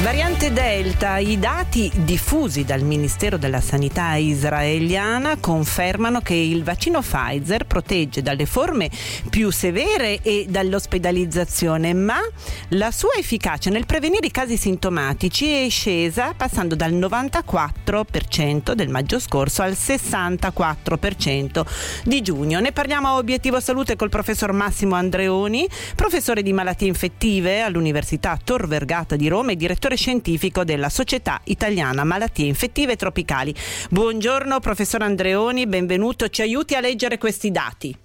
Variante 0.00 0.52
Delta, 0.52 1.18
i 1.18 1.40
dati 1.40 1.90
diffusi 1.92 2.64
dal 2.64 2.82
Ministero 2.82 3.36
della 3.36 3.60
Sanità 3.60 4.14
israeliana 4.14 5.38
confermano 5.40 6.20
che 6.20 6.34
il 6.34 6.62
vaccino 6.62 7.00
Pfizer 7.00 7.66
protegge 7.66 8.22
dalle 8.22 8.46
forme 8.46 8.90
più 9.28 9.50
severe 9.50 10.20
e 10.22 10.46
dall'ospedalizzazione, 10.48 11.94
ma 11.94 12.20
la 12.68 12.92
sua 12.92 13.14
efficacia 13.18 13.70
nel 13.70 13.86
prevenire 13.86 14.28
i 14.28 14.30
casi 14.30 14.56
sintomatici 14.56 15.50
è 15.50 15.68
scesa 15.68 16.32
passando 16.32 16.76
dal 16.76 16.92
94% 16.92 18.74
del 18.74 18.88
maggio 18.88 19.18
scorso 19.18 19.62
al 19.62 19.72
64% 19.72 21.66
di 22.04 22.22
giugno. 22.22 22.60
Ne 22.60 22.70
parliamo 22.70 23.08
a 23.08 23.16
Obiettivo 23.16 23.58
Salute 23.58 23.96
col 23.96 24.10
professor 24.10 24.52
Massimo 24.52 24.94
Andreoni, 24.94 25.68
professore 25.96 26.42
di 26.42 26.52
malattie 26.52 26.86
infettive 26.86 27.62
all'Università 27.62 28.38
Tor 28.42 28.68
Vergata 28.68 29.16
di 29.16 29.26
Roma 29.26 29.50
e 29.50 29.56
direttore 29.56 29.86
direttore 29.88 29.96
scientifico 29.96 30.64
della 30.64 30.88
Società 30.88 31.40
Italiana 31.44 32.04
Malattie 32.04 32.46
Infettive 32.46 32.96
Tropicali. 32.96 33.54
Buongiorno 33.90 34.60
professor 34.60 35.02
Andreoni, 35.02 35.66
benvenuto, 35.66 36.28
ci 36.28 36.42
aiuti 36.42 36.74
a 36.74 36.80
leggere 36.80 37.16
questi 37.16 37.50
dati. 37.50 37.96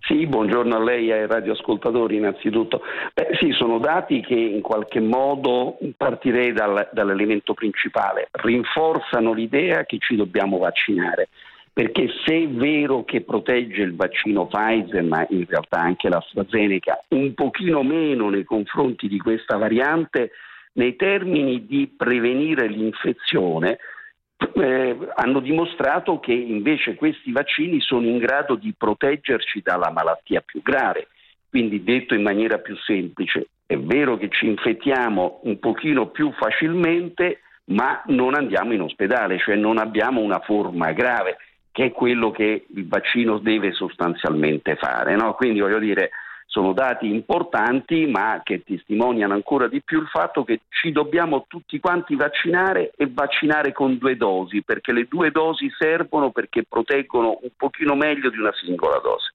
Sì, 0.00 0.26
buongiorno 0.26 0.76
a 0.76 0.82
lei 0.82 1.08
e 1.08 1.12
ai 1.12 1.26
radioascoltatori 1.26 2.16
innanzitutto. 2.16 2.82
Beh, 3.14 3.36
sì, 3.40 3.52
sono 3.52 3.78
dati 3.78 4.20
che 4.20 4.34
in 4.34 4.60
qualche 4.60 5.00
modo 5.00 5.78
partirei 5.96 6.52
dal, 6.52 6.88
dall'elemento 6.92 7.54
principale, 7.54 8.28
rinforzano 8.30 9.32
l'idea 9.32 9.84
che 9.84 9.98
ci 9.98 10.16
dobbiamo 10.16 10.58
vaccinare. 10.58 11.28
Perché 11.72 12.08
se 12.24 12.34
è 12.34 12.48
vero 12.48 13.04
che 13.04 13.20
protegge 13.20 13.82
il 13.82 13.94
vaccino 13.94 14.46
Pfizer, 14.46 15.02
ma 15.04 15.24
in 15.30 15.44
realtà 15.46 15.78
anche 15.80 16.08
l'AstraZeneca, 16.08 17.04
un 17.08 17.34
pochino 17.34 17.82
meno 17.82 18.30
nei 18.30 18.44
confronti 18.44 19.06
di 19.08 19.18
questa 19.18 19.56
variante, 19.58 20.32
nei 20.78 20.94
termini 20.94 21.66
di 21.66 21.92
prevenire 21.94 22.68
l'infezione, 22.68 23.78
eh, 24.54 24.96
hanno 25.16 25.40
dimostrato 25.40 26.20
che 26.20 26.32
invece 26.32 26.94
questi 26.94 27.32
vaccini 27.32 27.80
sono 27.80 28.06
in 28.06 28.18
grado 28.18 28.54
di 28.54 28.72
proteggerci 28.78 29.60
dalla 29.60 29.90
malattia 29.90 30.40
più 30.40 30.62
grave. 30.62 31.08
Quindi 31.50 31.82
detto 31.82 32.14
in 32.14 32.22
maniera 32.22 32.58
più 32.58 32.76
semplice, 32.76 33.48
è 33.66 33.76
vero 33.76 34.16
che 34.16 34.28
ci 34.28 34.46
infettiamo 34.46 35.40
un 35.44 35.58
pochino 35.58 36.08
più 36.08 36.32
facilmente, 36.32 37.40
ma 37.64 38.00
non 38.06 38.34
andiamo 38.34 38.72
in 38.72 38.82
ospedale, 38.82 39.38
cioè 39.38 39.56
non 39.56 39.78
abbiamo 39.78 40.20
una 40.20 40.38
forma 40.38 40.92
grave, 40.92 41.38
che 41.72 41.86
è 41.86 41.90
quello 41.90 42.30
che 42.30 42.66
il 42.72 42.86
vaccino 42.86 43.38
deve 43.38 43.72
sostanzialmente 43.72 44.76
fare. 44.76 45.16
No? 45.16 45.34
Quindi 45.34 45.58
voglio 45.58 45.80
dire, 45.80 46.10
sono 46.58 46.72
dati 46.72 47.06
importanti 47.06 48.06
ma 48.06 48.40
che 48.42 48.64
testimoniano 48.64 49.32
ancora 49.32 49.68
di 49.68 49.80
più 49.80 50.00
il 50.00 50.08
fatto 50.08 50.42
che 50.42 50.62
ci 50.70 50.90
dobbiamo 50.90 51.44
tutti 51.46 51.78
quanti 51.78 52.16
vaccinare 52.16 52.90
e 52.96 53.08
vaccinare 53.08 53.70
con 53.70 53.96
due 53.96 54.16
dosi 54.16 54.64
perché 54.64 54.90
le 54.90 55.06
due 55.08 55.30
dosi 55.30 55.70
servono 55.78 56.32
perché 56.32 56.64
proteggono 56.68 57.38
un 57.42 57.50
pochino 57.56 57.94
meglio 57.94 58.28
di 58.28 58.38
una 58.38 58.52
singola 58.54 58.98
dose. 58.98 59.34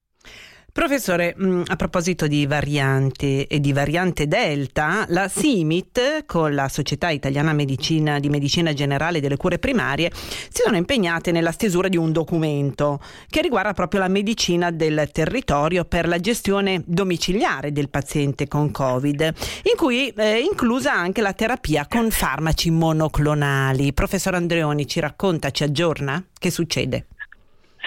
Professore, 0.74 1.36
mm, 1.40 1.62
a 1.68 1.76
proposito 1.76 2.26
di 2.26 2.46
varianti 2.46 3.44
e 3.44 3.60
di 3.60 3.72
variante 3.72 4.26
Delta, 4.26 5.04
la 5.10 5.28
SIMIT 5.28 6.24
con 6.26 6.52
la 6.52 6.68
Società 6.68 7.10
Italiana 7.10 7.52
Medicina, 7.52 8.18
di 8.18 8.28
Medicina 8.28 8.72
Generale 8.72 9.20
delle 9.20 9.36
Cure 9.36 9.60
Primarie 9.60 10.10
si 10.12 10.62
sono 10.64 10.76
impegnate 10.76 11.30
nella 11.30 11.52
stesura 11.52 11.86
di 11.86 11.96
un 11.96 12.10
documento 12.10 13.00
che 13.28 13.40
riguarda 13.40 13.72
proprio 13.72 14.00
la 14.00 14.08
medicina 14.08 14.72
del 14.72 15.10
territorio 15.12 15.84
per 15.84 16.08
la 16.08 16.18
gestione 16.18 16.82
domiciliare 16.84 17.70
del 17.70 17.88
paziente 17.88 18.48
con 18.48 18.72
Covid, 18.72 19.20
in 19.20 19.76
cui 19.76 20.08
è 20.08 20.42
inclusa 20.44 20.92
anche 20.92 21.20
la 21.20 21.34
terapia 21.34 21.86
con 21.88 22.10
farmaci 22.10 22.72
monoclonali. 22.72 23.92
Professor 23.92 24.34
Andreoni 24.34 24.88
ci 24.88 24.98
racconta, 24.98 25.52
ci 25.52 25.62
aggiorna? 25.62 26.20
Che 26.36 26.50
succede? 26.50 27.06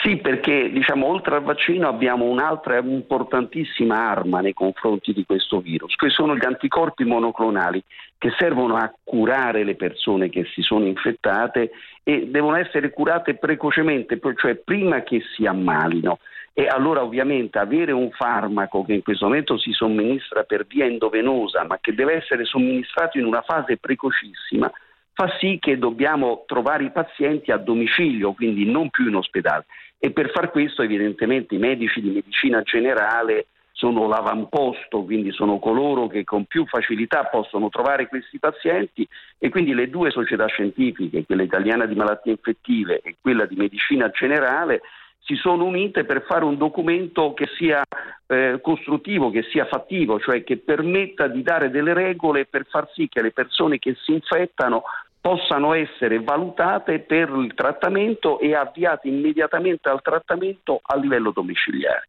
Sì, 0.07 0.15
perché 0.15 0.69
diciamo, 0.71 1.05
oltre 1.05 1.35
al 1.35 1.43
vaccino 1.43 1.89
abbiamo 1.89 2.23
un'altra 2.23 2.77
importantissima 2.77 4.09
arma 4.09 4.39
nei 4.39 4.53
confronti 4.53 5.11
di 5.11 5.25
questo 5.25 5.59
virus, 5.59 5.95
che 5.95 6.07
sono 6.07 6.33
gli 6.33 6.45
anticorpi 6.45 7.03
monoclonali 7.03 7.83
che 8.17 8.31
servono 8.37 8.77
a 8.77 8.89
curare 9.03 9.65
le 9.65 9.75
persone 9.75 10.29
che 10.29 10.45
si 10.53 10.61
sono 10.61 10.85
infettate 10.85 11.71
e 12.03 12.27
devono 12.27 12.55
essere 12.55 12.91
curate 12.91 13.35
precocemente, 13.35 14.17
cioè 14.37 14.55
prima 14.55 15.03
che 15.03 15.21
si 15.35 15.45
ammalino. 15.45 16.19
E 16.53 16.67
allora 16.67 17.03
ovviamente 17.03 17.59
avere 17.59 17.91
un 17.91 18.09
farmaco 18.11 18.85
che 18.85 18.93
in 18.93 19.03
questo 19.03 19.25
momento 19.25 19.57
si 19.57 19.73
somministra 19.73 20.43
per 20.43 20.65
via 20.65 20.85
endovenosa, 20.85 21.65
ma 21.65 21.79
che 21.81 21.93
deve 21.93 22.13
essere 22.13 22.45
somministrato 22.45 23.17
in 23.17 23.25
una 23.25 23.41
fase 23.41 23.75
precocissima, 23.75 24.71
fa 25.11 25.35
sì 25.37 25.57
che 25.59 25.77
dobbiamo 25.77 26.43
trovare 26.47 26.85
i 26.85 26.91
pazienti 26.91 27.51
a 27.51 27.57
domicilio, 27.57 28.31
quindi 28.31 28.63
non 28.63 28.89
più 28.89 29.07
in 29.07 29.15
ospedale 29.15 29.65
e 29.99 30.11
per 30.11 30.31
far 30.31 30.51
questo 30.51 30.81
evidentemente 30.81 31.55
i 31.55 31.59
medici 31.59 32.01
di 32.01 32.09
medicina 32.09 32.61
generale 32.61 33.47
sono 33.71 34.07
l'avamposto, 34.07 35.03
quindi 35.03 35.31
sono 35.31 35.59
coloro 35.59 36.07
che 36.07 36.23
con 36.23 36.45
più 36.45 36.65
facilità 36.65 37.25
possono 37.25 37.69
trovare 37.69 38.07
questi 38.07 38.39
pazienti 38.39 39.07
e 39.37 39.49
quindi 39.49 39.75
le 39.75 39.89
due 39.89 40.09
società 40.09 40.47
scientifiche, 40.47 41.25
quella 41.25 41.43
italiana 41.43 41.85
di 41.85 41.93
malattie 41.93 42.31
infettive 42.31 43.01
e 43.03 43.17
quella 43.21 43.45
di 43.45 43.55
medicina 43.55 44.09
generale, 44.09 44.81
si 45.19 45.35
sono 45.35 45.65
unite 45.65 46.05
per 46.05 46.23
fare 46.25 46.45
un 46.45 46.57
documento 46.57 47.33
che 47.33 47.49
sia 47.57 47.83
eh, 48.25 48.59
costruttivo, 48.61 49.29
che 49.29 49.43
sia 49.43 49.65
fattivo, 49.65 50.19
cioè 50.19 50.43
che 50.43 50.57
permetta 50.57 51.27
di 51.27 51.43
dare 51.43 51.69
delle 51.69 51.93
regole 51.93 52.45
per 52.45 52.65
far 52.67 52.89
sì 52.93 53.07
che 53.09 53.21
le 53.21 53.31
persone 53.31 53.77
che 53.77 53.95
si 54.01 54.13
infettano 54.13 54.83
possano 55.27 55.73
essere 55.73 56.21
valutate 56.21 56.99
per 56.99 57.27
il 57.27 57.51
trattamento 57.53 58.39
e 58.39 58.55
avviate 58.55 59.09
immediatamente 59.09 59.89
al 59.89 60.01
trattamento 60.01 60.79
a 60.81 60.95
livello 60.95 61.31
domiciliare. 61.31 62.07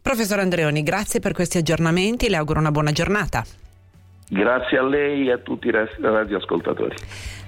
Professor 0.00 0.38
Andreoni, 0.38 0.82
grazie 0.82 1.20
per 1.20 1.34
questi 1.34 1.58
aggiornamenti, 1.58 2.30
le 2.30 2.36
auguro 2.36 2.58
una 2.58 2.70
buona 2.70 2.90
giornata. 2.90 3.44
Grazie 4.30 4.78
a 4.78 4.82
lei 4.82 5.28
e 5.28 5.32
a 5.32 5.38
tutti 5.38 5.68
i 5.68 5.72
radioascoltatori. 5.72 6.96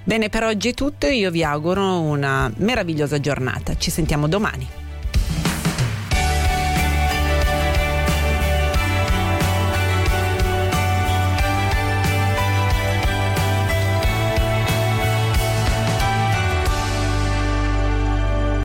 Bene, 0.03 0.29
per 0.29 0.43
oggi 0.43 0.69
è 0.69 0.73
tutto, 0.75 1.07
io 1.07 1.31
vi 1.31 1.43
auguro 1.43 2.01
una 2.01 2.51
meravigliosa 2.57 3.19
giornata, 3.19 3.73
ci 3.77 3.89
sentiamo 3.89 4.27
domani. 4.27 4.84